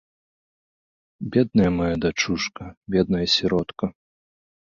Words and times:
Бедная 1.35 1.67
мая 1.77 1.91
дачушка, 2.07 2.63
бедная 2.97 3.21
сіротка. 3.37 3.85